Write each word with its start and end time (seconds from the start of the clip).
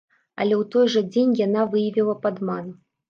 Але 0.45 0.55
ў 0.61 0.63
той 0.75 0.87
жа 0.93 1.03
дзень 1.11 1.35
яна 1.41 1.67
выявіла 1.75 2.15
падман. 2.25 2.65